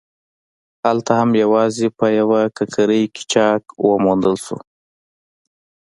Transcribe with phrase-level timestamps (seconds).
[0.85, 4.57] هلته هم یوازې په یوه ککرۍ کې چاک وموندل شو.